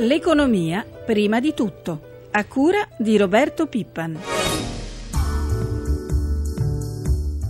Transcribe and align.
L'economia 0.00 0.84
prima 0.84 1.40
di 1.40 1.52
tutto, 1.54 2.28
a 2.30 2.44
cura 2.44 2.86
di 2.98 3.16
Roberto 3.16 3.66
Pippan. 3.66 4.16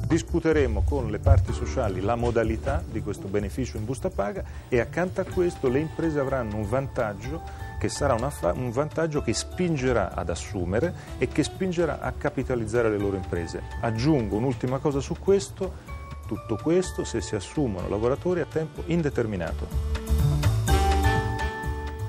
Discuteremo 0.06 0.82
con 0.82 1.10
le 1.10 1.18
parti 1.18 1.52
sociali 1.52 2.00
la 2.00 2.14
modalità 2.14 2.82
di 2.90 3.02
questo 3.02 3.28
beneficio 3.28 3.76
in 3.76 3.84
busta 3.84 4.08
paga 4.08 4.42
e 4.70 4.80
accanto 4.80 5.20
a 5.20 5.24
questo 5.24 5.68
le 5.68 5.80
imprese 5.80 6.20
avranno 6.20 6.56
un 6.56 6.66
vantaggio 6.66 7.42
che 7.78 7.90
sarà 7.90 8.16
fa- 8.30 8.54
un 8.54 8.70
vantaggio 8.70 9.20
che 9.20 9.34
spingerà 9.34 10.14
ad 10.14 10.30
assumere 10.30 10.94
e 11.18 11.28
che 11.28 11.42
spingerà 11.42 12.00
a 12.00 12.12
capitalizzare 12.12 12.88
le 12.88 12.96
loro 12.96 13.16
imprese. 13.16 13.62
Aggiungo 13.82 14.36
un'ultima 14.36 14.78
cosa 14.78 15.00
su 15.00 15.16
questo, 15.18 15.74
tutto 16.26 16.56
questo 16.56 17.04
se 17.04 17.20
si 17.20 17.34
assumono 17.34 17.90
lavoratori 17.90 18.40
a 18.40 18.46
tempo 18.46 18.84
indeterminato. 18.86 19.97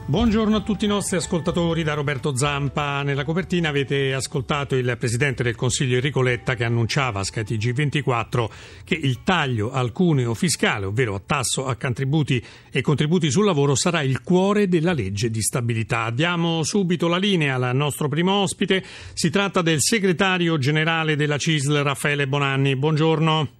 Buongiorno 0.09 0.55
a 0.55 0.61
tutti 0.61 0.85
i 0.85 0.87
nostri 0.87 1.17
ascoltatori 1.17 1.83
da 1.83 1.93
Roberto 1.93 2.35
Zampa. 2.35 3.03
Nella 3.03 3.23
copertina 3.23 3.69
avete 3.69 4.11
ascoltato 4.15 4.75
il 4.75 4.95
Presidente 4.97 5.43
del 5.43 5.53
Consiglio 5.53 5.97
Enrico 5.97 6.23
Letta 6.23 6.55
che 6.55 6.63
annunciava 6.63 7.19
a 7.19 7.23
SkyTG 7.23 7.73
24 7.73 8.51
che 8.83 8.95
il 8.95 9.21
taglio 9.21 9.69
al 9.69 9.91
cuneo 9.91 10.33
fiscale, 10.33 10.87
ovvero 10.87 11.13
a 11.13 11.21
tasso 11.23 11.67
a 11.67 11.75
contributi 11.75 12.43
e 12.71 12.81
contributi 12.81 13.29
sul 13.29 13.45
lavoro, 13.45 13.75
sarà 13.75 14.01
il 14.01 14.23
cuore 14.23 14.67
della 14.67 14.93
legge 14.93 15.29
di 15.29 15.43
stabilità. 15.43 16.09
Diamo 16.09 16.63
subito 16.63 17.07
la 17.07 17.17
linea 17.17 17.53
al 17.53 17.75
nostro 17.75 18.07
primo 18.07 18.33
ospite. 18.33 18.83
Si 19.13 19.29
tratta 19.29 19.61
del 19.61 19.79
segretario 19.79 20.57
generale 20.57 21.15
della 21.15 21.37
CISL, 21.37 21.83
Raffaele 21.83 22.27
Bonanni. 22.27 22.75
Buongiorno. 22.75 23.58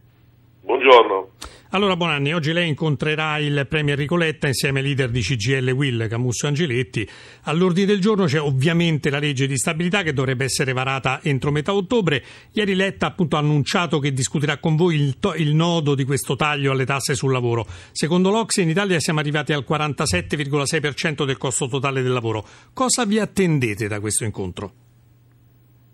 Buongiorno. 0.70 1.32
Allora 1.72 1.96
Bonanni, 1.96 2.32
oggi 2.32 2.54
lei 2.54 2.68
incontrerà 2.68 3.40
il 3.40 3.66
Premier 3.68 3.98
Ricoletta 3.98 4.46
insieme 4.46 4.82
ai 4.82 4.86
leader 4.86 5.10
di 5.10 5.22
CGL 5.22 5.68
Will, 5.72 6.08
Camusso 6.08 6.46
e 6.46 6.50
Angeletti. 6.50 7.10
All'ordine 7.46 7.88
del 7.88 8.00
giorno 8.00 8.26
c'è 8.26 8.40
ovviamente 8.40 9.10
la 9.10 9.18
legge 9.18 9.48
di 9.48 9.58
stabilità 9.58 10.04
che 10.04 10.14
dovrebbe 10.14 10.44
essere 10.44 10.72
varata 10.72 11.22
entro 11.24 11.50
metà 11.50 11.74
ottobre. 11.74 12.22
Ieri 12.54 12.76
Letta 12.76 13.08
appunto 13.08 13.36
ha 13.36 13.40
annunciato 13.40 13.98
che 13.98 14.12
discuterà 14.12 14.60
con 14.60 14.76
voi 14.76 14.94
il, 14.94 15.18
to- 15.18 15.34
il 15.34 15.56
nodo 15.56 15.96
di 15.96 16.04
questo 16.04 16.36
taglio 16.36 16.72
alle 16.72 16.86
tasse 16.86 17.16
sul 17.16 17.32
lavoro. 17.32 17.66
Secondo 17.92 18.30
l'Ocse 18.30 18.62
in 18.62 18.70
Italia 18.70 19.00
siamo 19.00 19.22
arrivati 19.22 19.54
al 19.54 19.66
47,6% 19.68 21.26
del 21.26 21.40
costo 21.40 21.68
totale 21.68 22.04
del 22.04 22.12
lavoro. 22.14 22.44
Cosa 22.76 23.06
vi 23.06 23.18
attendete 23.18 23.88
da 23.88 24.00
questo 24.00 24.24
incontro? 24.24 24.72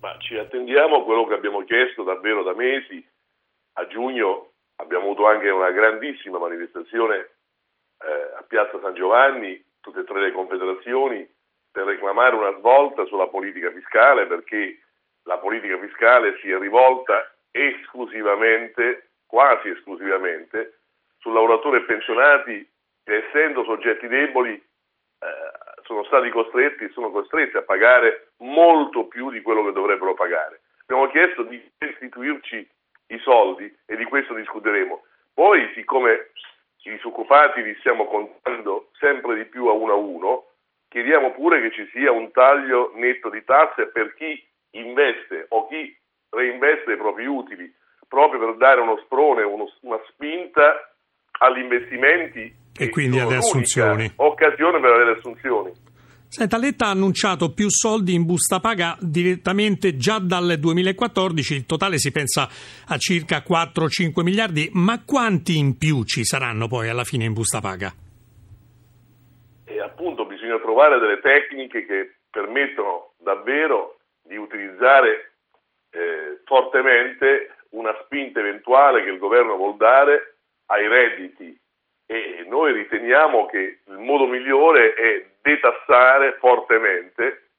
Ma 0.01 0.17
ci 0.19 0.35
attendiamo 0.35 1.05
quello 1.05 1.25
che 1.27 1.33
abbiamo 1.33 1.63
chiesto 1.63 2.03
davvero 2.03 2.43
da 2.43 2.53
mesi. 2.53 3.01
A 3.77 3.87
giugno 3.87 4.49
abbiamo 4.85 5.05
avuto 5.05 5.27
anche 5.27 5.49
una 5.49 5.71
grandissima 5.71 6.37
manifestazione 6.37 7.15
eh, 7.15 8.37
a 8.37 8.43
Piazza 8.47 8.79
San 8.81 8.93
Giovanni, 8.93 9.61
tutte 9.81 10.01
e 10.01 10.03
tre 10.03 10.21
le 10.21 10.31
confederazioni, 10.31 11.27
per 11.71 11.85
reclamare 11.85 12.35
una 12.35 12.55
svolta 12.57 13.05
sulla 13.05 13.27
politica 13.27 13.69
fiscale 13.71 14.27
perché 14.27 14.79
la 15.23 15.37
politica 15.39 15.77
fiscale 15.79 16.37
si 16.39 16.49
è 16.49 16.57
rivolta 16.57 17.35
esclusivamente, 17.51 19.09
quasi 19.25 19.69
esclusivamente, 19.69 20.79
sul 21.17 21.33
lavoratore 21.33 21.79
e 21.79 21.83
pensionati 21.83 22.69
che 23.03 23.25
essendo 23.25 23.63
soggetti 23.63 24.07
deboli 24.07 24.53
eh, 24.53 25.27
sono 25.83 26.03
stati 26.05 26.29
costretti, 26.29 26.89
sono 26.89 27.11
costretti 27.11 27.57
a 27.57 27.63
pagare 27.63 28.29
molto 28.37 29.05
più 29.07 29.29
di 29.31 29.41
quello 29.41 29.65
che 29.65 29.71
dovrebbero 29.71 30.13
pagare. 30.13 30.61
Abbiamo 30.83 31.09
chiesto 31.09 31.43
di 31.43 31.61
restituirci 31.77 32.67
i 33.07 33.19
soldi 33.19 33.73
e 33.85 33.95
di 33.95 34.05
questo 34.05 34.33
discuteremo. 34.33 35.03
Poi, 35.33 35.69
siccome 35.73 36.31
i 36.83 36.91
disoccupati 36.91 37.61
li 37.61 37.75
stiamo 37.79 38.05
contando 38.05 38.89
sempre 38.99 39.35
di 39.35 39.45
più 39.45 39.67
a 39.67 39.73
uno 39.73 39.93
a 39.93 39.95
uno, 39.95 40.45
chiediamo 40.89 41.31
pure 41.31 41.61
che 41.61 41.71
ci 41.71 41.89
sia 41.91 42.11
un 42.11 42.31
taglio 42.31 42.91
netto 42.95 43.29
di 43.29 43.43
tasse 43.43 43.87
per 43.87 44.13
chi 44.15 44.41
investe 44.71 45.45
o 45.49 45.67
chi 45.67 45.95
reinveste 46.29 46.93
i 46.93 46.97
propri 46.97 47.25
utili, 47.25 47.73
proprio 48.07 48.39
per 48.39 48.55
dare 48.57 48.81
uno 48.81 48.97
sprone, 49.03 49.43
uno, 49.43 49.71
una 49.81 49.99
spinta 50.09 50.93
agli 51.39 51.59
investimenti 51.59 52.53
e 52.77 52.89
quindi 52.89 53.19
alle 53.19 53.37
assunzioni. 53.37 54.11
Occasione 54.17 54.79
per 54.79 54.91
avere 54.91 55.11
assunzioni. 55.17 55.71
Senta, 56.37 56.57
Letta 56.57 56.87
ha 56.87 56.89
annunciato 56.89 57.53
più 57.53 57.69
soldi 57.69 58.13
in 58.13 58.25
busta 58.25 58.59
paga 58.59 58.97
direttamente 58.99 59.95
già 59.95 60.19
dal 60.19 60.57
2014, 60.59 61.55
il 61.55 61.65
totale 61.65 61.97
si 61.97 62.11
pensa 62.11 62.49
a 62.89 62.97
circa 62.97 63.37
4-5 63.37 64.21
miliardi, 64.21 64.69
ma 64.73 65.01
quanti 65.05 65.57
in 65.57 65.77
più 65.77 66.03
ci 66.03 66.25
saranno 66.25 66.67
poi 66.67 66.89
alla 66.89 67.05
fine 67.05 67.23
in 67.23 67.31
busta 67.31 67.61
paga? 67.61 67.89
E 69.63 69.79
appunto 69.79 70.25
bisogna 70.25 70.59
trovare 70.59 70.99
delle 70.99 71.21
tecniche 71.21 71.85
che 71.85 72.15
permettono 72.29 73.13
davvero 73.23 73.99
di 74.21 74.35
utilizzare 74.35 75.39
eh, 75.89 76.41
fortemente 76.43 77.55
una 77.69 77.95
spinta 78.03 78.41
eventuale 78.41 79.05
che 79.05 79.09
il 79.09 79.19
governo 79.19 79.55
vuol 79.55 79.77
dare 79.77 80.35
ai 80.65 80.85
redditi 80.85 81.57
e 82.05 82.45
noi 82.47 82.73
riteniamo 82.73 83.45
che 83.47 83.79
il 83.85 83.97
modo 83.97 84.27
migliore 84.27 84.93
è 84.93 85.25
detassare 85.41 86.37
fortemente 86.39 87.49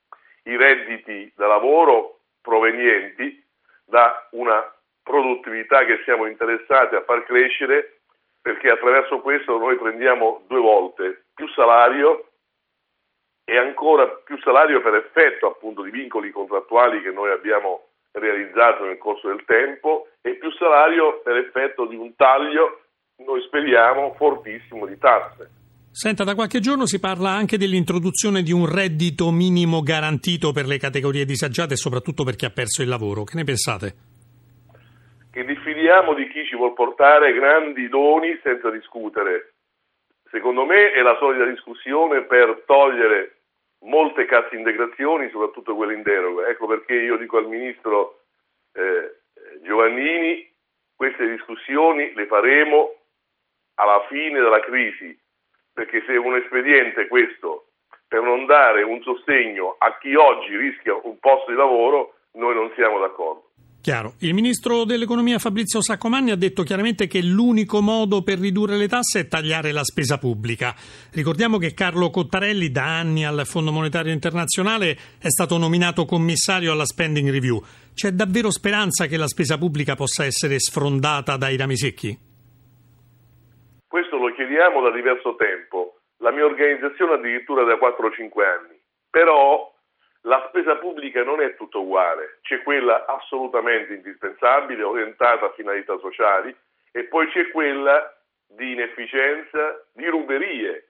i 0.45 0.57
redditi 0.57 1.33
da 1.35 1.47
lavoro 1.47 2.21
provenienti 2.41 3.45
da 3.85 4.29
una 4.33 4.73
produttività 5.03 5.85
che 5.85 6.01
siamo 6.05 6.27
interessati 6.27 6.95
a 6.95 7.03
far 7.03 7.25
crescere 7.25 8.01
perché 8.41 8.71
attraverso 8.71 9.21
questo 9.21 9.59
noi 9.59 9.77
prendiamo 9.77 10.45
due 10.47 10.61
volte 10.61 11.25
più 11.35 11.49
salario 11.49 12.29
e 13.45 13.57
ancora 13.57 14.07
più 14.09 14.39
salario 14.39 14.81
per 14.81 14.95
effetto 14.95 15.47
appunto 15.47 15.83
di 15.83 15.91
vincoli 15.91 16.31
contrattuali 16.31 17.03
che 17.03 17.11
noi 17.11 17.31
abbiamo 17.31 17.89
realizzato 18.13 18.85
nel 18.85 18.99
corso 18.99 19.29
del 19.29 19.45
tempo 19.45 20.09
e 20.23 20.35
più 20.35 20.51
salario 20.53 21.21
per 21.21 21.37
effetto 21.37 21.87
di 21.87 21.97
un 21.97 22.15
taglio 22.17 22.86
noi 23.25 23.43
speriamo, 23.43 24.15
fortissimo 24.17 24.87
di 24.87 24.99
tasse. 24.99 25.51
Senta, 25.91 26.25
da 26.25 26.35
qualche 26.35 26.61
giorno 26.61 26.85
si 26.85 27.01
parla 27.01 27.31
anche 27.31 27.57
dell'introduzione 27.57 28.43
di 28.43 28.53
un 28.53 28.71
reddito 28.71 29.31
minimo 29.31 29.81
garantito 29.81 30.53
per 30.53 30.67
le 30.67 30.77
categorie 30.77 31.25
disagiate 31.25 31.73
e 31.73 31.77
soprattutto 31.77 32.23
per 32.23 32.37
chi 32.37 32.45
ha 32.45 32.51
perso 32.51 32.83
il 32.83 32.89
lavoro. 32.89 33.25
Che 33.25 33.37
ne 33.37 33.45
pensate? 33.45 33.95
Che 35.31 35.45
diffidiamo 35.45 36.13
di 36.13 36.29
chi 36.29 36.45
ci 36.45 36.55
vuol 36.55 36.75
portare 36.75 37.33
grandi 37.33 37.89
doni 37.89 38.39
senza 38.43 38.71
discutere. 38.71 39.55
Secondo 40.31 40.67
me 40.67 40.93
è 40.93 41.01
la 41.01 41.17
solita 41.19 41.47
discussione 41.47 42.25
per 42.25 42.65
togliere 42.67 43.37
molte 43.85 44.27
casse 44.27 44.55
integrazioni, 44.55 45.31
soprattutto 45.31 45.75
quelle 45.75 45.95
in 45.95 46.03
deroga. 46.03 46.49
Ecco 46.49 46.67
perché 46.67 46.95
io 46.95 47.17
dico 47.17 47.39
al 47.39 47.49
Ministro 47.49 48.21
eh, 48.73 49.21
Giovannini, 49.63 50.47
queste 50.95 51.27
discussioni 51.27 52.13
le 52.15 52.27
faremo 52.27 52.93
alla 53.77 54.05
fine 54.09 54.41
della 54.41 54.61
crisi, 54.61 55.19
perché 55.73 56.03
se 56.07 56.17
un 56.17 56.37
espediente 56.37 57.09
questo 57.09 57.69
per 58.09 58.23
non 58.23 58.47
dare 58.47 58.83
un 58.83 59.03
sostegno 59.03 59.77
a 59.79 59.99
chi 59.99 60.15
oggi 60.15 60.57
rischia 60.57 60.95
un 60.95 61.19
posto 61.19 61.51
di 61.51 61.57
lavoro, 61.57 62.15
noi 62.33 62.55
non 62.55 62.71
siamo 62.75 62.99
d'accordo. 62.99 63.51
Chiaro. 63.87 64.15
Il 64.19 64.35
ministro 64.35 64.83
dell'economia 64.83 65.39
Fabrizio 65.39 65.81
Saccomanni 65.81 66.33
ha 66.33 66.37
detto 66.37 66.65
chiaramente 66.65 67.07
che 67.07 67.23
l'unico 67.23 67.81
modo 67.81 68.23
per 68.23 68.41
ridurre 68.41 68.77
le 68.77 68.89
tasse 68.89 69.21
è 69.21 69.29
tagliare 69.29 69.71
la 69.71 69.85
spesa 69.85 70.19
pubblica. 70.19 70.75
Ricordiamo 71.13 71.57
che 71.59 71.73
Carlo 71.73 72.11
Cottarelli 72.11 72.73
da 72.73 72.99
anni 72.99 73.25
al 73.25 73.47
Fondo 73.47 73.71
Monetario 73.71 74.13
Internazionale 74.13 74.99
è 75.21 75.29
stato 75.29 75.57
nominato 75.57 76.05
commissario 76.05 76.73
alla 76.73 76.85
spending 76.85 77.31
review. 77.31 77.63
C'è 77.95 78.11
davvero 78.11 78.51
speranza 78.51 79.07
che 79.07 79.17
la 79.17 79.29
spesa 79.29 79.57
pubblica 79.57 79.95
possa 79.95 80.25
essere 80.25 80.59
sfrondata 80.59 81.37
dai 81.37 81.57
rami 81.57 81.77
secchi? 81.77 82.26
Chiediamo 84.37 84.83
da 84.83 84.91
diverso 84.91 85.35
tempo, 85.37 86.01
la 86.19 86.31
mia 86.31 86.45
organizzazione 86.45 87.15
addirittura 87.15 87.63
da 87.65 87.77
4-5 87.77 88.45
anni, 88.45 88.79
però 89.09 89.75
la 90.25 90.45
spesa 90.49 90.77
pubblica 90.77 91.25
non 91.25 91.41
è 91.41 91.57
tutto 91.57 91.81
uguale, 91.81 92.41
c'è 92.43 92.63
quella 92.63 93.07
assolutamente 93.07 93.95
indispensabile, 93.95 94.83
orientata 94.83 95.47
a 95.47 95.53
finalità 95.53 95.97
sociali 96.01 96.55
e 96.93 97.05
poi 97.05 97.29
c'è 97.29 97.51
quella 97.51 98.15
di 98.47 98.73
inefficienza, 98.73 99.83
di 99.95 100.07
ruberie, 100.07 100.89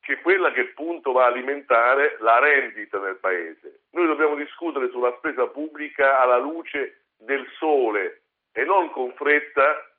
c'è 0.00 0.18
quella 0.22 0.50
che 0.52 0.60
appunto 0.60 1.12
va 1.12 1.24
a 1.24 1.28
alimentare 1.28 2.16
la 2.20 2.38
rendita 2.38 2.98
nel 2.98 3.16
paese. 3.16 3.80
Noi 3.90 4.06
dobbiamo 4.06 4.34
discutere 4.34 4.88
sulla 4.88 5.14
spesa 5.18 5.46
pubblica 5.48 6.20
alla 6.20 6.38
luce 6.38 7.02
del 7.18 7.46
sole 7.58 8.22
e 8.50 8.64
non 8.64 8.88
con 8.92 9.12
fretta 9.12 9.92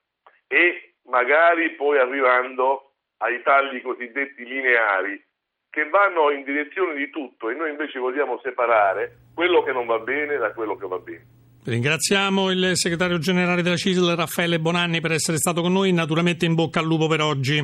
e 0.47 0.86
magari 1.09 1.75
poi 1.75 1.99
arrivando 1.99 2.91
ai 3.17 3.41
tagli 3.43 3.81
cosiddetti 3.81 4.43
lineari 4.43 5.21
che 5.69 5.89
vanno 5.89 6.31
in 6.31 6.43
direzione 6.43 6.95
di 6.95 7.09
tutto 7.09 7.49
e 7.49 7.55
noi 7.55 7.71
invece 7.71 7.99
vogliamo 7.99 8.39
separare 8.41 9.29
quello 9.33 9.63
che 9.63 9.71
non 9.71 9.85
va 9.85 9.99
bene 9.99 10.37
da 10.37 10.51
quello 10.51 10.75
che 10.75 10.87
va 10.87 10.97
bene. 10.97 11.25
Ringraziamo 11.65 12.49
il 12.49 12.71
segretario 12.77 13.17
generale 13.19 13.61
della 13.61 13.75
CISL 13.75 14.15
Raffaele 14.15 14.59
Bonanni 14.59 15.01
per 15.01 15.11
essere 15.11 15.37
stato 15.37 15.61
con 15.61 15.73
noi, 15.73 15.91
naturalmente 15.91 16.45
in 16.45 16.55
bocca 16.55 16.79
al 16.79 16.85
lupo 16.85 17.07
per 17.07 17.21
oggi. 17.21 17.61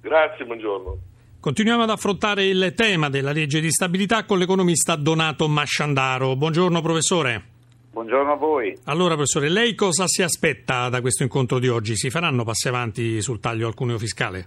Grazie, 0.00 0.44
buongiorno. 0.44 0.98
Continuiamo 1.38 1.82
ad 1.82 1.90
affrontare 1.90 2.46
il 2.46 2.72
tema 2.74 3.10
della 3.10 3.32
legge 3.32 3.60
di 3.60 3.70
stabilità 3.70 4.24
con 4.24 4.38
l'economista 4.38 4.96
Donato 4.96 5.46
Masciandaro. 5.48 6.34
Buongiorno 6.34 6.80
professore. 6.80 7.55
Buongiorno 7.96 8.32
a 8.32 8.36
voi. 8.36 8.78
Allora 8.88 9.14
professore, 9.14 9.48
lei 9.48 9.74
cosa 9.74 10.06
si 10.06 10.22
aspetta 10.22 10.90
da 10.90 11.00
questo 11.00 11.22
incontro 11.22 11.58
di 11.58 11.68
oggi? 11.68 11.96
Si 11.96 12.10
faranno 12.10 12.44
passi 12.44 12.68
avanti 12.68 13.22
sul 13.22 13.40
taglio 13.40 13.66
al 13.66 13.74
cuneo 13.74 13.96
fiscale? 13.96 14.44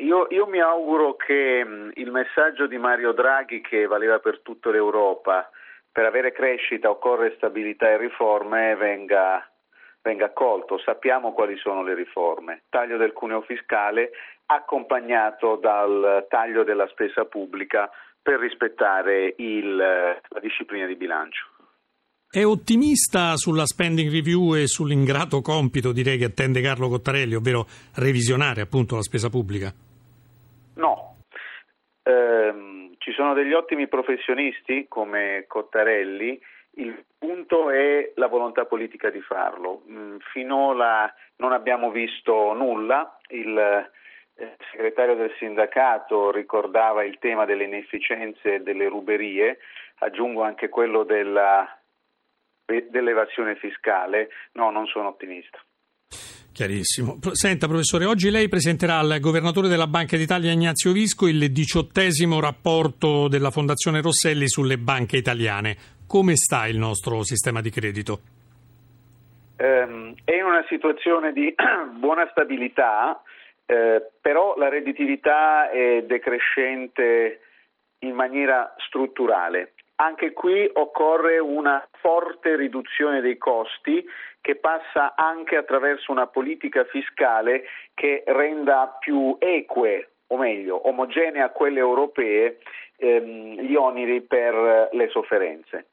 Io, 0.00 0.26
io, 0.28 0.46
mi 0.46 0.60
auguro 0.60 1.16
che 1.16 1.64
il 1.94 2.10
messaggio 2.10 2.66
di 2.66 2.76
Mario 2.76 3.12
Draghi 3.12 3.62
che 3.62 3.86
valeva 3.86 4.18
per 4.18 4.40
tutta 4.40 4.68
l'Europa, 4.68 5.48
per 5.90 6.04
avere 6.04 6.32
crescita 6.32 6.90
occorre 6.90 7.32
stabilità 7.36 7.88
e 7.88 7.96
riforme, 7.96 8.76
venga, 8.76 9.42
venga 10.02 10.26
accolto. 10.26 10.76
Sappiamo 10.76 11.32
quali 11.32 11.56
sono 11.56 11.82
le 11.82 11.94
riforme. 11.94 12.64
Taglio 12.68 12.98
del 12.98 13.14
cuneo 13.14 13.40
fiscale 13.40 14.10
accompagnato 14.44 15.56
dal 15.56 16.26
taglio 16.28 16.64
della 16.64 16.86
spesa 16.88 17.24
pubblica 17.24 17.88
per 18.20 18.40
rispettare 18.40 19.32
il, 19.38 19.74
la 19.74 20.40
disciplina 20.40 20.84
di 20.84 20.96
bilancio. 20.96 21.52
È 22.34 22.44
ottimista 22.44 23.36
sulla 23.36 23.64
spending 23.64 24.10
review 24.10 24.56
e 24.56 24.66
sull'ingrato 24.66 25.40
compito, 25.40 25.92
direi, 25.92 26.18
che 26.18 26.24
attende 26.24 26.60
Carlo 26.60 26.88
Cottarelli, 26.88 27.36
ovvero 27.36 27.64
revisionare 27.94 28.60
appunto 28.60 28.96
la 28.96 29.02
spesa 29.02 29.30
pubblica? 29.30 29.72
No. 30.74 31.18
Ehm, 32.02 32.94
ci 32.98 33.12
sono 33.12 33.34
degli 33.34 33.52
ottimi 33.52 33.86
professionisti 33.86 34.86
come 34.88 35.44
Cottarelli, 35.46 36.40
il 36.78 37.04
punto 37.16 37.70
è 37.70 38.10
la 38.16 38.26
volontà 38.26 38.64
politica 38.64 39.10
di 39.10 39.20
farlo. 39.20 39.84
Mm, 39.88 40.16
finora 40.32 41.14
non 41.36 41.52
abbiamo 41.52 41.92
visto 41.92 42.52
nulla. 42.52 43.16
Il, 43.28 43.90
il 44.38 44.56
segretario 44.72 45.14
del 45.14 45.32
sindacato 45.38 46.32
ricordava 46.32 47.04
il 47.04 47.16
tema 47.20 47.44
delle 47.44 47.62
inefficienze 47.62 48.54
e 48.54 48.60
delle 48.60 48.88
ruberie, 48.88 49.58
aggiungo 50.00 50.42
anche 50.42 50.68
quello 50.68 51.04
della, 51.04 51.78
dell'evasione 52.64 53.56
fiscale, 53.56 54.28
no, 54.52 54.70
non 54.70 54.86
sono 54.86 55.08
ottimista. 55.08 55.58
Chiarissimo. 56.54 57.18
Senta, 57.32 57.66
professore, 57.66 58.04
oggi 58.04 58.30
lei 58.30 58.48
presenterà 58.48 58.98
al 58.98 59.18
governatore 59.18 59.66
della 59.66 59.88
Banca 59.88 60.16
d'Italia 60.16 60.52
Ignazio 60.52 60.92
Visco 60.92 61.26
il 61.26 61.50
diciottesimo 61.50 62.38
rapporto 62.38 63.26
della 63.26 63.50
Fondazione 63.50 64.00
Rosselli 64.00 64.46
sulle 64.46 64.78
banche 64.78 65.16
italiane. 65.16 65.74
Come 66.06 66.36
sta 66.36 66.68
il 66.68 66.78
nostro 66.78 67.24
sistema 67.24 67.60
di 67.60 67.70
credito? 67.70 68.20
Um, 69.58 70.14
è 70.24 70.34
in 70.34 70.44
una 70.44 70.64
situazione 70.68 71.32
di 71.32 71.52
buona 71.98 72.28
stabilità, 72.30 73.20
eh, 73.66 74.00
però 74.20 74.54
la 74.56 74.68
redditività 74.68 75.70
è 75.70 76.04
decrescente 76.06 77.40
in 77.98 78.14
maniera 78.14 78.74
strutturale. 78.78 79.73
Anche 79.96 80.32
qui 80.32 80.68
occorre 80.72 81.38
una 81.38 81.86
forte 82.00 82.56
riduzione 82.56 83.20
dei 83.20 83.38
costi 83.38 84.04
che 84.40 84.56
passa 84.56 85.14
anche 85.16 85.56
attraverso 85.56 86.10
una 86.10 86.26
politica 86.26 86.84
fiscale 86.84 87.64
che 87.94 88.24
renda 88.26 88.96
più 88.98 89.36
eque, 89.38 90.10
o 90.26 90.36
meglio, 90.36 90.88
omogenee 90.88 91.40
a 91.40 91.50
quelle 91.50 91.78
europee, 91.78 92.58
ehm, 92.96 93.60
gli 93.60 93.74
oneri 93.74 94.20
per 94.22 94.88
le 94.92 95.08
sofferenze. 95.10 95.86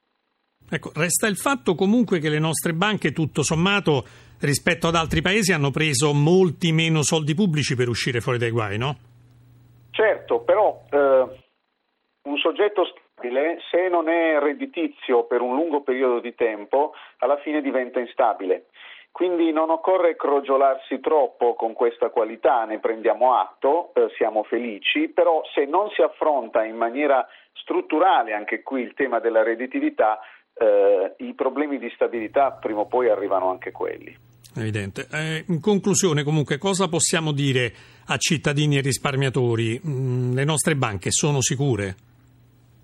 Ecco, 0.69 0.91
resta 0.95 1.27
il 1.27 1.37
fatto 1.37 1.75
comunque 1.75 2.19
che 2.19 2.29
le 2.29 2.39
nostre 2.39 2.73
banche, 2.73 3.11
tutto 3.11 3.43
sommato, 3.43 4.03
rispetto 4.41 4.87
ad 4.87 4.95
altri 4.95 5.21
paesi 5.21 5.53
hanno 5.53 5.69
preso 5.69 6.13
molti 6.13 6.71
meno 6.71 7.03
soldi 7.03 7.35
pubblici 7.35 7.75
per 7.75 7.87
uscire 7.87 8.19
fuori 8.19 8.37
dai 8.37 8.51
guai, 8.51 8.77
no? 8.77 8.95
Certo, 9.91 10.39
però 10.39 10.83
eh, 10.89 10.97
un 12.23 12.37
soggetto 12.37 12.83
stabile, 13.21 13.59
se 13.69 13.87
non 13.87 14.09
è 14.09 14.39
redditizio 14.39 15.25
per 15.25 15.41
un 15.41 15.55
lungo 15.55 15.81
periodo 15.81 16.19
di 16.19 16.33
tempo, 16.33 16.93
alla 17.19 17.37
fine 17.37 17.61
diventa 17.61 17.99
instabile. 17.99 18.65
Quindi 19.11 19.51
non 19.51 19.69
occorre 19.69 20.15
crogiolarsi 20.15 20.99
troppo 21.01 21.53
con 21.53 21.73
questa 21.73 22.09
qualità, 22.09 22.63
ne 22.63 22.79
prendiamo 22.79 23.35
atto, 23.35 23.91
eh, 23.93 24.07
siamo 24.17 24.43
felici, 24.43 25.09
però 25.09 25.41
se 25.53 25.65
non 25.65 25.89
si 25.89 26.01
affronta 26.01 26.63
in 26.63 26.77
maniera 26.77 27.27
strutturale 27.53 28.33
anche 28.33 28.63
qui 28.63 28.81
il 28.81 28.93
tema 28.93 29.19
della 29.19 29.43
redditività, 29.43 30.19
eh, 30.53 31.15
i 31.17 31.33
problemi 31.33 31.77
di 31.77 31.91
stabilità 31.93 32.51
prima 32.51 32.81
o 32.81 32.85
poi 32.85 33.09
arrivano 33.09 33.49
anche 33.49 33.71
quelli. 33.71 34.15
Evidente. 34.55 35.07
Eh, 35.11 35.43
in 35.47 35.59
conclusione, 35.59 36.23
comunque, 36.23 36.57
cosa 36.57 36.87
possiamo 36.87 37.33
dire 37.33 37.73
a 38.07 38.17
cittadini 38.17 38.77
e 38.77 38.81
risparmiatori? 38.81 39.79
Mm, 39.85 40.33
le 40.33 40.43
nostre 40.45 40.75
banche 40.75 41.11
sono 41.11 41.41
sicure? 41.41 41.95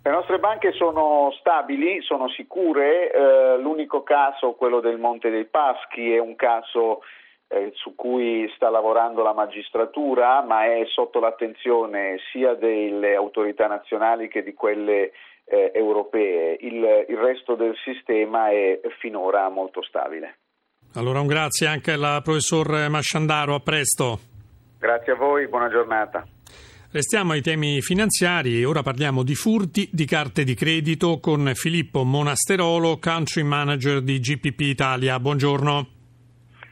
Le 0.07 0.13
nostre 0.13 0.39
banche 0.39 0.71
sono 0.71 1.33
stabili, 1.37 2.01
sono 2.01 2.29
sicure. 2.29 3.11
Eh, 3.11 3.57
l'unico 3.57 4.03
caso, 4.03 4.53
quello 4.53 4.79
del 4.79 4.97
Monte 4.97 5.29
dei 5.29 5.43
Paschi, 5.43 6.13
è 6.13 6.17
un 6.17 6.37
caso 6.37 7.01
eh, 7.49 7.73
su 7.75 7.93
cui 7.93 8.49
sta 8.55 8.69
lavorando 8.69 9.21
la 9.21 9.33
magistratura, 9.33 10.41
ma 10.43 10.63
è 10.63 10.85
sotto 10.85 11.19
l'attenzione 11.19 12.19
sia 12.31 12.53
delle 12.53 13.15
autorità 13.15 13.67
nazionali 13.67 14.29
che 14.29 14.43
di 14.43 14.53
quelle 14.53 15.11
eh, 15.43 15.71
europee. 15.73 16.55
Il, 16.61 17.05
il 17.09 17.17
resto 17.17 17.55
del 17.55 17.75
sistema 17.83 18.49
è 18.49 18.79
finora 19.01 19.49
molto 19.49 19.83
stabile. 19.83 20.37
Allora 20.95 21.19
un 21.19 21.27
grazie 21.27 21.67
anche 21.67 21.91
al 21.91 22.21
professor 22.23 22.87
Masciandaro, 22.87 23.55
a 23.55 23.59
presto. 23.59 24.19
Grazie 24.79 25.11
a 25.11 25.15
voi, 25.15 25.49
buona 25.49 25.67
giornata. 25.67 26.25
Restiamo 26.89 27.33
ai 27.33 27.41
temi 27.41 27.81
finanziari 27.81 28.61
e 28.61 28.65
ora 28.65 28.81
parliamo 28.81 29.21
di 29.21 29.35
furti 29.35 29.89
di 29.91 30.05
carte 30.05 30.45
di 30.45 30.53
credito 30.53 31.19
con 31.19 31.51
Filippo 31.53 32.05
Monasterolo, 32.05 32.97
country 32.97 33.43
manager 33.43 34.01
di 34.01 34.17
GPP 34.19 34.61
Italia. 34.61 35.19
Buongiorno. 35.19 35.87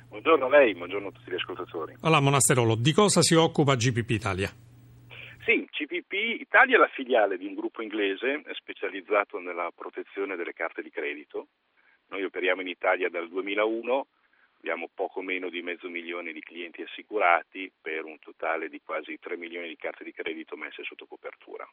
Buongiorno 0.08 0.46
a 0.46 0.50
lei, 0.50 0.74
buongiorno 0.74 1.10
a 1.10 1.12
tutti 1.12 1.30
gli 1.30 1.36
ascoltatori. 1.36 1.98
Allora 2.00 2.22
Monasterolo, 2.22 2.76
di 2.76 2.94
cosa 2.94 3.22
si 3.22 3.36
occupa 3.36 3.76
GPP 3.76 4.10
Italia? 4.12 4.50
Sì, 5.44 5.68
GPP 5.70 6.40
Italia 6.40 6.78
è 6.78 6.80
la 6.80 6.90
filiale 6.94 7.38
di 7.38 7.46
un 7.46 7.54
gruppo 7.54 7.82
inglese 7.82 8.42
specializzato 8.54 9.40
nella 9.40 9.70
protezione 9.76 10.38
delle 10.38 10.54
carte 10.54 10.82
di 10.82 10.90
credito 10.92 11.48
noi 12.08 12.24
operiamo 12.24 12.62
in 12.62 12.68
Italia 12.68 13.10
dal 13.10 13.28
2001, 13.28 14.08
abbiamo 14.66 14.90
poco 14.92 15.22
meno 15.22 15.50
di 15.52 15.62
mezzo 15.62 15.88
milione 15.90 16.34
di 16.34 16.40
clienti 16.40 16.82
assicurati 16.82 17.72
per 17.80 18.04
un 18.04 18.18
totale 18.18 18.68
di 18.68 18.82
quasi 18.84 19.20
3 19.20 19.38
milioni 19.38 19.68
di 19.68 19.76
carte 19.76 20.04
di 20.04 20.12
credito 20.12 20.58
messe 20.58 20.82
sotto 20.84 21.06
copertura. 21.06 21.70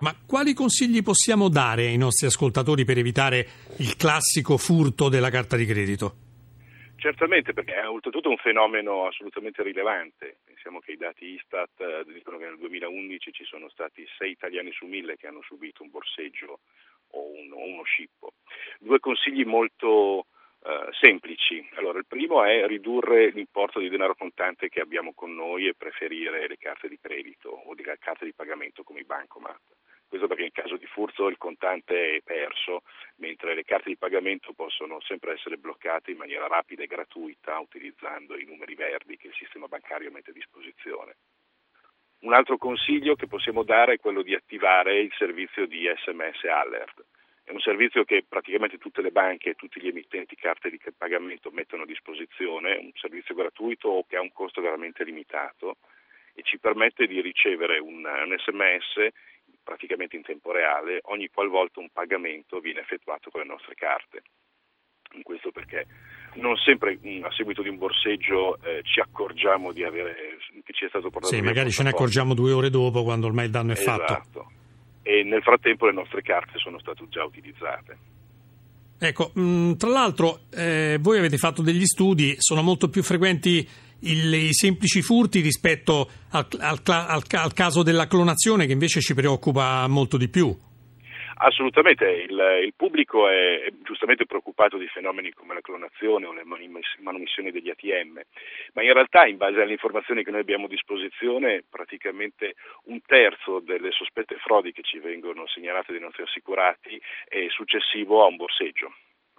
Ma 0.00 0.14
quali 0.26 0.52
consigli 0.52 1.02
possiamo 1.02 1.48
dare 1.48 1.86
ai 1.86 1.96
nostri 1.96 2.26
ascoltatori 2.26 2.84
per 2.84 2.98
evitare 2.98 3.46
il 3.78 3.96
classico 3.96 4.58
furto 4.58 5.08
della 5.08 5.30
carta 5.30 5.56
di 5.56 5.64
credito? 5.64 6.16
Certamente, 6.96 7.54
perché 7.54 7.80
è 7.80 7.88
oltretutto 7.88 8.28
un 8.28 8.36
fenomeno 8.36 9.06
assolutamente 9.06 9.62
rilevante. 9.62 10.36
Pensiamo 10.44 10.80
che 10.80 10.92
i 10.92 10.96
dati 10.98 11.24
Istat 11.24 11.80
eh, 11.80 12.04
dicono 12.12 12.36
che 12.36 12.44
nel 12.44 12.58
2011 12.58 13.32
ci 13.32 13.44
sono 13.44 13.70
stati 13.70 14.04
6 14.18 14.30
italiani 14.30 14.70
su 14.70 14.84
1000 14.84 15.16
che 15.16 15.28
hanno 15.28 15.42
subito 15.42 15.82
un 15.82 15.88
borseggio 15.88 16.60
o, 17.12 17.30
un, 17.32 17.52
o 17.52 17.64
uno 17.64 17.84
scippo. 17.84 18.34
Due 18.80 19.00
consigli 19.00 19.44
molto 19.44 20.26
semplici. 21.02 21.68
Allora, 21.74 21.98
il 21.98 22.06
primo 22.06 22.44
è 22.44 22.64
ridurre 22.64 23.30
l'importo 23.30 23.80
di 23.80 23.88
denaro 23.88 24.14
contante 24.14 24.68
che 24.68 24.80
abbiamo 24.80 25.12
con 25.14 25.34
noi 25.34 25.66
e 25.66 25.74
preferire 25.74 26.46
le 26.46 26.56
carte 26.58 26.88
di 26.88 26.96
credito 27.00 27.48
o 27.48 27.74
le 27.74 27.98
carte 27.98 28.24
di 28.24 28.32
pagamento 28.32 28.84
come 28.84 29.00
i 29.00 29.04
bancomat. 29.04 29.60
Questo 30.06 30.28
perché 30.28 30.44
in 30.44 30.52
caso 30.52 30.76
di 30.76 30.86
furto 30.86 31.26
il 31.26 31.38
contante 31.38 32.14
è 32.16 32.20
perso, 32.22 32.82
mentre 33.16 33.54
le 33.54 33.64
carte 33.64 33.88
di 33.88 33.96
pagamento 33.96 34.52
possono 34.52 35.00
sempre 35.00 35.32
essere 35.32 35.56
bloccate 35.56 36.12
in 36.12 36.18
maniera 36.18 36.46
rapida 36.46 36.84
e 36.84 36.86
gratuita 36.86 37.58
utilizzando 37.58 38.38
i 38.38 38.44
numeri 38.44 38.76
verdi 38.76 39.16
che 39.16 39.28
il 39.28 39.34
sistema 39.34 39.66
bancario 39.66 40.12
mette 40.12 40.30
a 40.30 40.34
disposizione. 40.34 41.16
Un 42.20 42.32
altro 42.32 42.58
consiglio 42.58 43.16
che 43.16 43.26
possiamo 43.26 43.64
dare 43.64 43.94
è 43.94 43.98
quello 43.98 44.22
di 44.22 44.34
attivare 44.34 45.00
il 45.00 45.12
servizio 45.18 45.66
di 45.66 45.90
SMS 46.04 46.44
Alert. 46.44 47.04
È 47.44 47.50
un 47.50 47.60
servizio 47.60 48.04
che 48.04 48.24
praticamente 48.28 48.78
tutte 48.78 49.02
le 49.02 49.10
banche 49.10 49.50
e 49.50 49.54
tutti 49.54 49.80
gli 49.80 49.88
emittenti 49.88 50.36
carte 50.36 50.70
di 50.70 50.80
pagamento 50.96 51.50
mettono 51.50 51.82
a 51.82 51.86
disposizione, 51.86 52.76
un 52.76 52.92
servizio 52.94 53.34
gratuito 53.34 54.04
che 54.08 54.16
ha 54.16 54.20
un 54.20 54.32
costo 54.32 54.60
veramente 54.60 55.02
limitato 55.04 55.78
e 56.34 56.42
ci 56.42 56.58
permette 56.58 57.06
di 57.06 57.20
ricevere 57.20 57.78
un, 57.78 58.04
un 58.04 58.36
sms 58.38 59.12
praticamente 59.62 60.16
in 60.16 60.22
tempo 60.22 60.52
reale 60.52 61.00
ogni 61.04 61.28
qualvolta 61.28 61.80
un 61.80 61.90
pagamento 61.92 62.60
viene 62.60 62.80
effettuato 62.80 63.30
con 63.30 63.40
le 63.40 63.46
nostre 63.46 63.74
carte. 63.74 64.22
Questo 65.22 65.50
perché 65.50 65.86
non 66.34 66.56
sempre 66.56 66.98
mm, 67.04 67.24
a 67.24 67.32
seguito 67.32 67.60
di 67.60 67.68
un 67.68 67.76
borseggio 67.76 68.58
eh, 68.62 68.80
ci 68.82 69.00
accorgiamo 69.00 69.72
di 69.72 69.84
avere, 69.84 70.38
che 70.64 70.72
ci 70.72 70.86
è 70.86 70.88
stato 70.88 71.10
portato 71.10 71.34
Sì, 71.34 71.42
magari 71.42 71.70
ce 71.70 71.82
ne 71.82 71.90
accorgiamo 71.90 72.34
due 72.34 72.52
ore 72.52 72.70
dopo 72.70 73.02
quando 73.02 73.26
ormai 73.26 73.46
il 73.46 73.50
danno 73.50 73.72
è 73.72 73.74
esatto. 73.74 74.14
fatto. 74.14 74.52
E 75.02 75.22
nel 75.24 75.42
frattempo 75.42 75.86
le 75.86 75.92
nostre 75.92 76.22
carte 76.22 76.58
sono 76.58 76.78
state 76.78 77.04
già 77.08 77.24
utilizzate. 77.24 77.98
Ecco, 78.98 79.32
mh, 79.34 79.42
mm, 79.42 79.72
tra 79.72 79.90
l'altro 79.90 80.42
eh, 80.50 80.98
voi 81.00 81.18
avete 81.18 81.36
fatto 81.36 81.60
degli 81.60 81.84
studi, 81.86 82.36
sono 82.38 82.62
molto 82.62 82.88
più 82.88 83.02
frequenti 83.02 83.68
il, 84.00 84.32
i 84.32 84.52
semplici 84.52 85.02
furti 85.02 85.40
rispetto 85.40 86.08
al, 86.30 86.46
al, 86.58 86.80
al, 86.84 87.22
al 87.28 87.52
caso 87.52 87.82
della 87.82 88.06
clonazione 88.06 88.66
che 88.66 88.72
invece 88.72 89.00
ci 89.00 89.14
preoccupa 89.14 89.86
molto 89.88 90.16
di 90.16 90.28
più. 90.28 90.56
Assolutamente, 91.44 92.04
il, 92.08 92.60
il, 92.64 92.72
pubblico 92.76 93.28
è 93.28 93.66
giustamente 93.82 94.26
preoccupato 94.26 94.78
di 94.78 94.86
fenomeni 94.86 95.32
come 95.32 95.54
la 95.54 95.60
clonazione 95.60 96.26
o 96.26 96.32
le 96.32 96.44
manomissioni 96.44 97.50
degli 97.50 97.68
ATM, 97.68 98.20
ma 98.74 98.82
in 98.84 98.92
realtà 98.92 99.26
in 99.26 99.38
base 99.38 99.60
alle 99.60 99.72
informazioni 99.72 100.22
che 100.22 100.30
noi 100.30 100.40
abbiamo 100.40 100.66
a 100.66 100.68
disposizione 100.68 101.64
praticamente 101.68 102.54
un 102.84 103.00
terzo 103.04 103.58
delle 103.58 103.90
sospette 103.90 104.36
frodi 104.36 104.70
che 104.70 104.82
ci 104.82 105.00
vengono 105.00 105.48
segnalate 105.48 105.90
dai 105.90 106.00
nostri 106.00 106.22
assicurati 106.22 107.00
è 107.26 107.46
successivo 107.50 108.22
a 108.22 108.28
un 108.28 108.36
borseggio. 108.36 108.94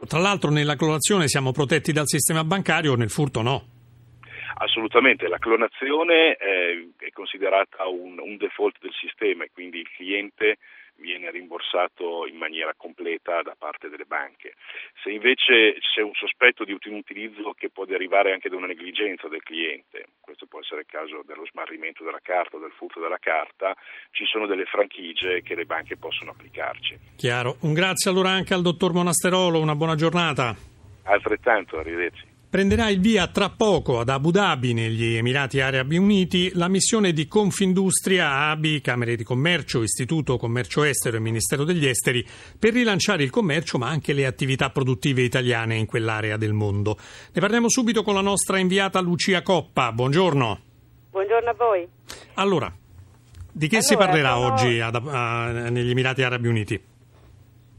Tra 0.05 0.19
l'altro 0.19 0.51
nella 0.51 0.75
clonazione 0.75 1.29
siamo 1.29 1.53
protetti 1.53 1.93
dal 1.93 2.07
sistema 2.07 2.43
bancario, 2.43 2.95
nel 2.95 3.11
furto 3.11 3.41
no. 3.41 3.63
Assolutamente, 4.55 5.29
la 5.29 5.39
clonazione 5.39 6.35
è, 6.35 6.77
è 6.97 7.09
considerata 7.11 7.87
un, 7.87 8.19
un 8.19 8.35
default 8.35 8.75
del 8.81 8.93
sistema 8.93 9.45
e 9.45 9.51
quindi 9.53 9.79
il 9.79 9.89
cliente 9.95 10.57
viene 11.03 11.29
rimborsato 11.29 12.25
in 12.25 12.37
maniera 12.37 12.73
completa 12.77 13.41
da 13.41 13.55
parte 13.59 13.89
delle 13.89 14.05
banche. 14.05 14.55
Se 15.03 15.11
invece 15.11 15.75
c'è 15.79 16.01
un 16.01 16.13
sospetto 16.13 16.63
di 16.63 16.71
un 16.71 16.95
utilizzo 16.95 17.51
che 17.51 17.69
può 17.69 17.83
derivare 17.83 18.31
anche 18.31 18.47
da 18.47 18.55
una 18.55 18.67
negligenza 18.67 19.27
del 19.27 19.43
cliente, 19.43 20.07
questo 20.21 20.45
può 20.45 20.61
essere 20.61 20.81
il 20.81 20.87
caso 20.87 21.21
dello 21.25 21.45
smarrimento 21.45 22.05
della 22.05 22.21
carta 22.23 22.55
o 22.55 22.59
del 22.59 22.71
furto 22.71 23.01
della 23.01 23.19
carta, 23.19 23.75
ci 24.11 24.23
sono 24.25 24.47
delle 24.47 24.65
franchigie 24.65 25.41
che 25.41 25.55
le 25.55 25.65
banche 25.65 25.97
possono 25.97 26.31
applicarci. 26.31 26.97
Chiaro. 27.17 27.57
Un 27.61 27.73
grazie 27.73 28.09
allora 28.09 28.29
anche 28.29 28.53
al 28.53 28.61
dottor 28.61 28.93
Monasterolo, 28.93 29.59
una 29.59 29.75
buona 29.75 29.95
giornata. 29.95 30.55
Altrettanto, 31.03 31.77
arrivederci. 31.77 32.32
Prenderà 32.53 32.87
il 32.89 32.99
via 32.99 33.25
tra 33.25 33.49
poco 33.49 33.99
ad 33.99 34.09
Abu 34.09 34.29
Dhabi, 34.29 34.73
negli 34.73 35.15
Emirati 35.15 35.59
Arabi 35.59 35.97
Uniti, 35.97 36.51
la 36.53 36.67
missione 36.67 37.11
di 37.11 37.27
Confindustria, 37.27 38.51
ABI, 38.51 38.79
Camere 38.79 39.15
di 39.15 39.23
Commercio, 39.23 39.81
Istituto 39.81 40.37
Commercio 40.37 40.83
Estero 40.83 41.17
e 41.17 41.19
Ministero 41.19 41.63
degli 41.63 41.87
Esteri 41.87 42.23
per 42.59 42.73
rilanciare 42.73 43.23
il 43.23 43.31
commercio 43.31 43.79
ma 43.79 43.87
anche 43.87 44.13
le 44.13 44.27
attività 44.27 44.69
produttive 44.69 45.23
italiane 45.23 45.77
in 45.77 45.87
quell'area 45.87 46.37
del 46.37 46.53
mondo. 46.53 46.95
Ne 47.33 47.41
parliamo 47.41 47.71
subito 47.71 48.03
con 48.03 48.13
la 48.13 48.21
nostra 48.21 48.59
inviata 48.59 48.99
Lucia 48.99 49.41
Coppa. 49.41 49.91
Buongiorno. 49.91 50.59
Buongiorno 51.09 51.49
a 51.49 51.55
voi. 51.57 51.87
Allora, 52.35 52.71
di 53.51 53.67
che 53.67 53.77
allora, 53.77 53.89
si 53.89 53.97
parlerà 53.97 54.33
sono... 54.33 54.53
oggi 54.53 54.79
ad, 54.79 55.01
a, 55.07 55.69
negli 55.71 55.89
Emirati 55.89 56.21
Arabi 56.21 56.47
Uniti? 56.49 56.79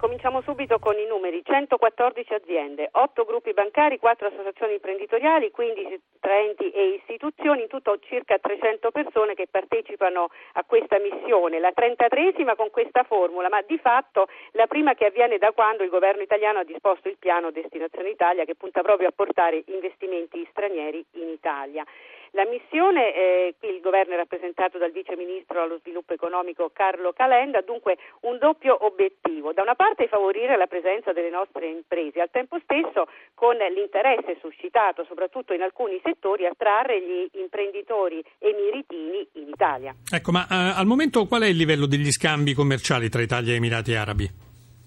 Cominciamo 0.04 0.42
subito 0.42 0.78
con 0.78 0.98
i 0.98 1.06
numeri. 1.06 1.40
114 1.42 2.34
aziende, 2.34 2.90
8 2.92 3.24
gruppi 3.24 3.54
bancari, 3.54 3.98
4 3.98 4.28
associazioni 4.28 4.74
imprenditoriali, 4.74 5.50
15 5.50 6.00
tra 6.20 6.38
enti 6.40 6.68
e 6.68 7.00
istituzioni, 7.00 7.62
in 7.62 7.68
tutto 7.68 7.98
circa 8.00 8.38
300 8.38 8.90
persone 8.90 9.32
che 9.32 9.46
partecipano 9.50 10.28
a 10.52 10.64
questa 10.64 10.98
missione, 10.98 11.58
la 11.58 11.72
33esima 11.74 12.54
con 12.54 12.68
questa 12.70 13.04
formula, 13.04 13.48
ma 13.48 13.62
di 13.62 13.78
fatto 13.78 14.26
la 14.52 14.66
prima 14.66 14.92
che 14.92 15.06
avviene 15.06 15.38
da 15.38 15.52
quando 15.52 15.84
il 15.84 15.88
governo 15.88 16.20
italiano 16.20 16.58
ha 16.58 16.64
disposto 16.64 17.08
il 17.08 17.16
piano 17.18 17.50
Destinazione 17.50 18.10
Italia 18.10 18.44
che 18.44 18.56
punta 18.56 18.82
proprio 18.82 19.08
a 19.08 19.12
portare 19.12 19.62
investimenti 19.68 20.46
stranieri 20.50 21.02
in 21.12 21.30
Italia. 21.30 21.82
La 22.34 22.46
missione, 22.46 23.14
eh, 23.14 23.54
qui 23.60 23.68
il 23.68 23.80
governo 23.80 24.14
è 24.14 24.16
rappresentato 24.16 24.76
dal 24.76 24.90
vice 24.90 25.14
ministro 25.14 25.62
allo 25.62 25.78
sviluppo 25.78 26.14
economico 26.14 26.68
Carlo 26.74 27.12
Calenda, 27.12 27.60
dunque 27.60 27.96
un 28.22 28.38
doppio 28.38 28.76
obiettivo. 28.84 29.52
Da 29.52 29.62
una 29.62 29.76
parte 29.76 30.08
favorire 30.08 30.56
la 30.56 30.66
presenza 30.66 31.12
delle 31.12 31.30
nostre 31.30 31.68
imprese, 31.68 32.20
al 32.20 32.30
tempo 32.32 32.58
stesso 32.64 33.06
con 33.34 33.54
l'interesse 33.54 34.36
suscitato 34.40 35.04
soprattutto 35.04 35.54
in 35.54 35.62
alcuni 35.62 36.00
settori 36.02 36.44
attrarre 36.44 37.00
gli 37.00 37.38
imprenditori 37.38 38.20
emiritini 38.38 39.24
in 39.34 39.48
Italia. 39.48 39.94
Ecco, 40.10 40.32
ma 40.32 40.42
eh, 40.50 40.74
al 40.76 40.86
momento 40.86 41.26
qual 41.26 41.42
è 41.42 41.46
il 41.46 41.56
livello 41.56 41.86
degli 41.86 42.10
scambi 42.10 42.52
commerciali 42.52 43.08
tra 43.08 43.22
Italia 43.22 43.52
e 43.52 43.56
Emirati 43.56 43.94
Arabi? 43.94 44.43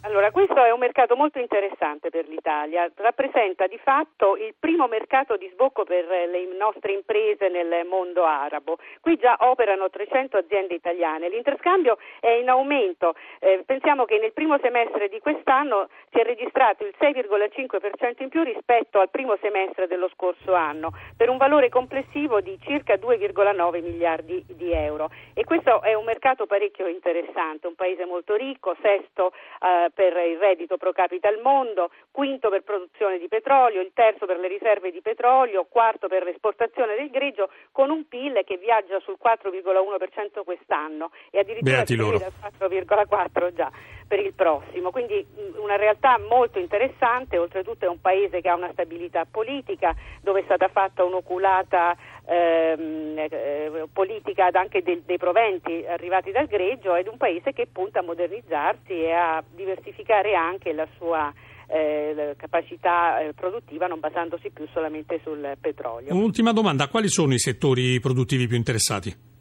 Allora, 0.08 0.32
questo 0.32 0.64
è 0.64 0.72
un 0.72 0.80
mercato 0.80 1.18
molto 1.18 1.38
interessante 1.38 2.10
per 2.10 2.30
l'Italia, 2.30 2.90
rappresenta 2.96 3.68
di 3.68 3.78
fatto 3.78 4.38
il 4.38 4.56
primo 4.58 4.88
mercato 4.88 5.36
di 5.36 5.50
sbocco 5.52 5.84
per 5.84 6.06
le 6.06 6.48
nostre 6.58 6.94
imprese 6.94 7.50
nel 7.50 7.86
mondo 7.86 8.24
arabo. 8.24 8.78
Qui 9.02 9.18
già 9.18 9.36
operano 9.38 9.90
300 9.90 10.38
aziende 10.38 10.76
italiane, 10.76 11.28
l'interscambio 11.28 11.98
è 12.22 12.30
in 12.30 12.48
aumento, 12.48 13.16
eh, 13.40 13.64
pensiamo 13.66 14.06
che 14.06 14.18
nel 14.18 14.32
primo 14.32 14.58
semestre 14.60 15.10
di 15.10 15.20
quest'anno 15.20 15.90
si 16.10 16.20
è 16.20 16.24
registrato 16.24 16.86
il 16.86 16.96
6,5% 16.98 18.24
in 18.24 18.30
più 18.30 18.44
rispetto 18.44 19.02
al 19.02 19.10
primo 19.10 19.36
semestre 19.42 19.88
dello 19.88 20.08
scorso 20.14 20.54
anno, 20.54 20.92
per 21.18 21.28
un 21.28 21.36
valore 21.36 21.68
complessivo 21.68 22.40
di 22.40 22.58
circa 22.62 22.94
2,9 22.94 23.84
miliardi 23.84 24.42
di 24.48 24.72
euro. 24.72 25.10
E 25.34 25.44
questo 25.44 25.82
è 25.82 25.94
un 25.96 26.06
mercato 26.06 26.46
parecchio 26.46 26.88
interessante, 26.88 27.68
un 27.68 27.76
paese 27.76 28.06
molto 28.06 28.36
ricco, 28.36 28.74
sesto 28.82 29.34
eh, 29.60 29.92
per 29.98 30.16
il 30.27 30.38
reddito 30.38 30.77
pro 30.77 30.92
capite 30.92 31.27
al 31.27 31.42
mondo, 31.42 31.89
quinto 32.12 32.50
per 32.50 32.62
produzione 32.62 33.18
di 33.18 33.27
petrolio, 33.27 33.82
il 33.82 33.89
terzo 33.96 34.27
per 34.27 34.38
le 34.38 34.48
riserve 34.48 34.92
di 34.92 35.01
petrolio, 35.01 35.66
quarto 35.66 36.08
per 36.08 36.24
l'esportazione 36.24 36.96
del 36.96 37.10
greggio, 37.10 37.50
con 37.72 37.89
un 37.89 38.08
PIL 38.08 38.44
che 38.46 38.58
viaggia 38.58 39.00
sul 39.00 39.18
4,1% 39.18 40.44
quest'anno. 40.44 41.10
E 41.32 41.39
addirittura 41.39 41.84
si 41.84 41.96
vede 41.96 42.25
al 42.25 42.54
4,4% 42.60 43.54
già 43.56 43.72
per 44.08 44.20
il 44.20 44.34
prossimo. 44.34 44.92
Quindi 44.92 45.26
una 45.58 45.76
realtà 45.76 46.18
molto 46.18 46.60
interessante, 46.60 47.38
oltretutto 47.38 47.86
è 47.86 47.90
un 47.90 48.00
paese 48.00 48.42
che 48.42 48.50
ha 48.50 48.56
una 48.56 48.72
stabilità 48.72 49.26
politica, 49.30 49.94
dove 50.22 50.42
è 50.42 50.44
stata 50.44 50.70
fatta 50.70 51.04
un'oculata 51.04 51.96
ehm, 52.26 53.18
eh, 53.18 53.88
politica 53.92 54.50
anche 54.54 54.82
dei, 54.82 55.04
dei 55.06 55.18
proventi 55.18 55.86
arrivati 55.88 56.32
dal 56.32 56.48
greggio, 56.48 56.96
ed 56.96 57.08
un 57.08 57.18
paese 57.18 57.52
che 57.52 57.68
punta 57.72 58.00
a 58.00 58.04
modernizzarsi 58.04 58.94
e 58.94 59.12
a 59.12 59.44
diversificare 59.54 60.36
anche 60.36 60.72
la 60.74 60.88
sua 60.98 61.32
eh, 61.68 62.34
capacità 62.38 63.20
eh, 63.20 63.34
produttiva 63.34 63.88
non 63.88 64.00
basandosi 64.00 64.50
più 64.52 64.66
solamente 64.72 65.20
sul 65.24 65.58
petrolio. 65.60 66.14
Un'ultima 66.14 66.54
domanda, 66.54 66.88
quali 66.88 67.10
sono 67.10 67.34
i 67.34 67.40
settori 67.40 68.00
produttivi 68.00 68.48
più 68.48 68.56
interessati? 68.56 69.36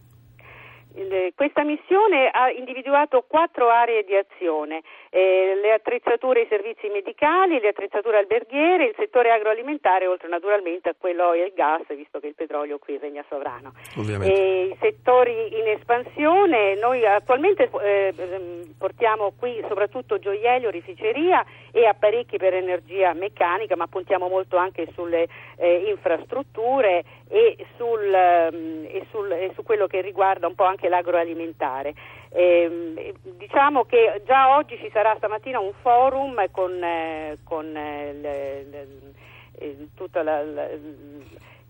Questa 1.34 1.62
missione 1.62 2.28
ha 2.28 2.50
individuato 2.50 3.24
quattro 3.26 3.68
aree 3.68 4.04
di 4.04 4.16
azione, 4.16 4.82
eh, 5.10 5.58
le 5.60 5.72
attrezzature 5.72 6.40
e 6.40 6.42
i 6.44 6.48
servizi 6.48 6.88
medicali, 6.88 7.60
le 7.60 7.68
attrezzature 7.68 8.18
alberghiere, 8.18 8.86
il 8.86 8.94
settore 8.96 9.30
agroalimentare, 9.30 10.06
oltre 10.06 10.28
naturalmente 10.28 10.88
a 10.88 10.94
quello 10.98 11.32
e 11.32 11.44
il 11.44 11.52
gas, 11.54 11.82
visto 11.94 12.18
che 12.18 12.28
il 12.28 12.34
petrolio 12.34 12.78
qui 12.78 12.98
regna 12.98 13.24
sovrano. 13.28 13.72
I 13.96 14.76
settori 14.80 15.58
in 15.58 15.68
espansione, 15.68 16.74
noi 16.76 17.04
attualmente 17.04 17.70
eh, 17.82 18.14
portiamo 18.78 19.32
qui 19.38 19.62
soprattutto 19.68 20.18
gioielli, 20.18 20.66
oreficeria 20.66 21.44
e 21.72 21.86
apparecchi 21.86 22.38
per 22.38 22.54
energia 22.54 23.12
meccanica, 23.12 23.76
ma 23.76 23.86
puntiamo 23.86 24.28
molto 24.28 24.56
anche 24.56 24.88
sulle 24.94 25.26
eh, 25.58 25.84
infrastrutture 25.88 27.04
e, 27.28 27.56
sul, 27.76 28.00
um, 28.00 28.84
e, 28.86 29.06
sul, 29.10 29.30
e, 29.32 29.52
su 29.54 29.62
quello 29.62 29.86
che 29.86 30.00
riguarda 30.00 30.46
un 30.46 30.54
po' 30.54 30.64
anche 30.64 30.88
l'agroalimentare. 30.88 31.94
Eh, 32.30 33.14
diciamo 33.36 33.84
che 33.84 34.22
già 34.24 34.56
oggi 34.56 34.76
ci 34.78 34.90
sarà 34.92 35.14
stamattina 35.16 35.58
un 35.58 35.72
forum 35.80 36.44
con, 36.50 36.82
eh, 36.82 37.38
con 37.44 37.76
eh, 37.76 38.12
le, 38.12 38.64
le, 38.64 38.86
eh, 39.58 39.88
tutta 39.94 40.22
la, 40.22 40.42
la 40.42 40.68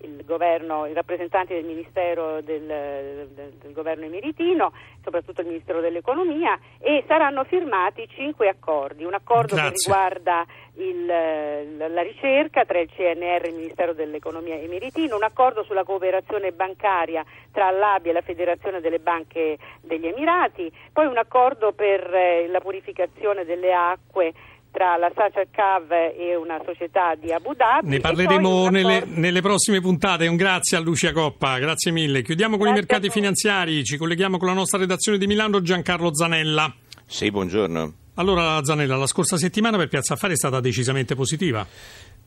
il, 0.01 0.25
governo, 0.25 0.87
i 0.87 0.93
rappresentanti 0.93 1.55
del 1.55 1.65
Ministero 1.65 2.41
del, 2.43 2.67
del, 2.67 3.53
del, 3.61 3.73
governo 3.73 4.05
emeritino, 4.05 4.73
soprattutto 5.03 5.41
il 5.41 5.47
Ministero 5.47 5.81
dell'Economia, 5.81 6.59
e 6.79 7.05
saranno 7.07 7.45
firmati 7.45 8.07
cinque 8.09 8.49
accordi. 8.49 9.05
Un 9.05 9.15
accordo 9.15 9.55
Grazie. 9.55 9.71
che 9.71 9.77
riguarda 9.85 10.47
il, 10.75 11.07
la 11.07 12.03
ricerca 12.03 12.65
tra 12.65 12.79
il 12.79 12.91
CNR 12.91 13.45
e 13.45 13.49
il 13.49 13.55
Ministero 13.55 13.95
dell'Economia 13.95 14.57
emeritino, 14.57 15.17
un 15.17 15.23
accordo 15.23 15.63
sulla 15.65 15.85
cooperazione 15.85 16.53
bancaria 16.53 17.25
tra 17.51 17.71
l'ABI 17.71 18.11
e 18.11 18.13
la 18.13 18.21
Federazione 18.21 18.81
delle 18.81 18.99
Banche 18.99 19.57
degli 19.81 20.07
Emirati, 20.07 20.71
poi 20.93 21.07
un 21.07 21.17
accordo 21.17 21.73
per 21.73 22.13
eh, 22.15 22.47
la 22.49 22.61
purificazione 22.61 23.45
delle 23.45 23.73
acque 23.73 24.35
tra 24.77 24.99
la 24.99 25.11
Sacer 25.15 25.49
Cav 25.51 25.91
e 25.91 26.37
una 26.37 26.61
società 26.63 27.15
di 27.15 27.33
Abu 27.33 27.55
Dhabi. 27.55 27.89
Ne 27.89 28.01
parleremo 28.01 28.69
nelle, 28.69 29.05
nelle, 29.07 29.41
prossime 29.41 29.81
puntate. 29.81 30.27
Un 30.27 30.37
grazie 30.37 30.77
a 30.77 30.81
Lucia 30.81 31.13
Coppa, 31.13 31.59
grazie 31.59 31.91
mille. 31.93 32.21
Chiudiamo 32.21 32.59
con 32.59 32.67
grazie 32.67 32.83
i 32.83 32.85
mercati 32.85 33.09
finanziari, 33.09 33.83
ci 33.85 33.97
colleghiamo 33.97 34.37
con 34.37 34.49
la 34.49 34.53
nostra 34.53 34.77
redazione 34.77 35.17
di 35.17 35.27
Milano, 35.27 35.63
Giancarlo 35.63 36.15
Zanella. 36.15 36.71
Sì, 37.07 37.31
buongiorno. 37.31 37.93
Allora 38.17 38.63
Zanella, 38.63 38.97
la 38.97 39.07
scorsa 39.07 39.39
settimana 39.39 39.79
per 39.79 39.89
Piazza 39.89 40.13
Affari 40.13 40.35
è 40.35 40.37
stata 40.37 40.61
decisamente 40.61 41.15
positiva. 41.15 41.67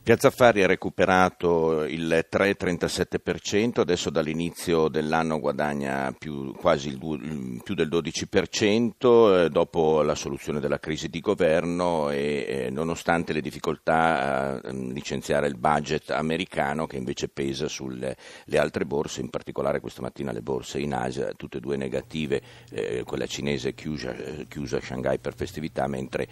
Piazza 0.02 0.30
Affari 0.30 0.64
ha 0.64 0.68
recuperato 0.68 1.84
il 1.84 2.26
3,37%, 2.32 3.82
adesso 3.82 4.10
dall'inizio 4.10 4.88
dell'anno 4.88 5.40
guadagna 5.40 6.12
più, 6.18 6.52
quasi 6.56 6.88
il, 6.88 7.62
più 7.64 7.76
del 7.76 7.90
12% 7.90 9.46
eh, 9.46 9.50
dopo 9.50 10.02
la 10.02 10.16
soluzione 10.16 10.60
della 10.60 10.80
crisi 10.80 11.10
di 11.10 11.20
governo 11.20 12.10
e 12.10 12.46
eh, 12.48 12.70
nonostante 12.72 13.34
le 13.34 13.42
difficoltà 13.42 14.62
a 14.64 14.74
mm, 14.74 14.92
licenziare 14.94 15.48
il 15.48 15.58
budget 15.58 16.10
americano 16.10 16.88
che 16.88 16.98
invece 16.98 17.28
pesa 17.28 17.68
sulle 17.68 18.18
altre 18.56 18.86
borse, 18.86 19.22
in 19.22 19.30
particolare 19.30 19.80
questa 19.80 20.02
mattina 20.02 20.32
le 20.32 20.42
borse 20.42 20.80
in 20.80 20.94
Asia, 20.94 21.34
tutte 21.36 21.58
e 21.58 21.62
due 21.62 21.78
negative, 21.78 22.42
eh, 22.72 23.04
quella 23.04 23.28
cinese 23.28 23.76
chiusa, 23.76 24.16
chiusa, 24.48 24.78
a 24.78 24.82
Shanghai 24.82 25.20
per 25.20 25.36
festività, 25.36 25.86
mentre 25.86 26.28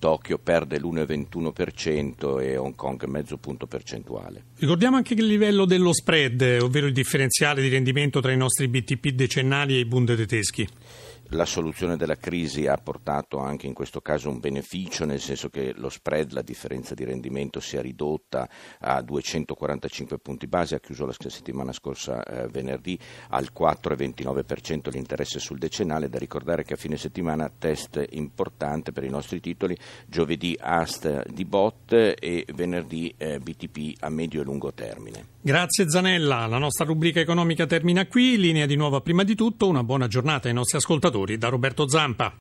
Tokyo 0.00 0.38
perde 0.38 0.80
l'1,21% 0.80 2.40
e 2.40 2.56
Hong 2.56 2.74
Kong 2.74 3.08
mezzo 3.10 3.36
punto 3.36 3.66
percentuale. 3.66 4.44
Ricordiamo 4.56 4.96
anche 4.96 5.14
che 5.14 5.20
il 5.20 5.26
livello 5.26 5.64
dello 5.64 5.92
spread, 5.92 6.58
ovvero 6.62 6.86
il 6.86 6.92
differenziale 6.92 7.60
di 7.60 7.68
rendimento 7.68 8.20
tra 8.20 8.32
i 8.32 8.36
nostri 8.36 8.68
BTP 8.68 9.08
decennali 9.08 9.74
e 9.74 9.80
i 9.80 9.84
Bund 9.84 10.14
tedeschi. 10.16 10.66
La 11.32 11.44
soluzione 11.44 11.96
della 11.96 12.16
crisi 12.16 12.66
ha 12.66 12.76
portato 12.76 13.38
anche 13.38 13.68
in 13.68 13.72
questo 13.72 14.00
caso 14.00 14.28
un 14.28 14.40
beneficio, 14.40 15.04
nel 15.04 15.20
senso 15.20 15.48
che 15.48 15.72
lo 15.76 15.88
spread, 15.88 16.32
la 16.32 16.42
differenza 16.42 16.92
di 16.92 17.04
rendimento, 17.04 17.60
si 17.60 17.76
è 17.76 17.80
ridotta 17.80 18.48
a 18.80 19.00
245 19.00 20.18
punti 20.18 20.48
base, 20.48 20.74
ha 20.74 20.80
chiuso 20.80 21.06
la 21.06 21.14
settimana 21.16 21.70
scorsa 21.72 22.24
eh, 22.24 22.48
venerdì 22.48 22.98
al 23.28 23.50
4,29% 23.56 24.90
l'interesse 24.90 25.38
sul 25.38 25.58
decennale. 25.58 26.08
Da 26.08 26.18
ricordare 26.18 26.64
che 26.64 26.74
a 26.74 26.76
fine 26.76 26.96
settimana 26.96 27.48
test 27.56 28.04
importante 28.10 28.90
per 28.90 29.04
i 29.04 29.08
nostri 29.08 29.38
titoli, 29.38 29.76
giovedì 30.08 30.56
AST 30.58 31.30
di 31.30 31.44
BOT 31.44 31.92
e 32.18 32.44
venerdì 32.54 33.14
eh, 33.16 33.38
BTP 33.38 34.02
a 34.02 34.08
medio 34.08 34.40
e 34.40 34.44
lungo 34.44 34.72
termine. 34.72 35.38
Grazie 35.42 35.88
Zanella, 35.88 36.46
la 36.46 36.58
nostra 36.58 36.84
rubrica 36.84 37.18
economica 37.18 37.64
termina 37.64 38.06
qui, 38.06 38.36
linea 38.36 38.66
di 38.66 38.76
nuovo 38.76 39.00
prima 39.00 39.24
di 39.24 39.34
tutto, 39.34 39.68
una 39.68 39.82
buona 39.82 40.06
giornata 40.06 40.48
ai 40.48 40.54
nostri 40.54 40.76
ascoltatori 41.20 41.36
da 41.38 41.48
Roberto 41.48 41.86
Zampa. 41.88 42.32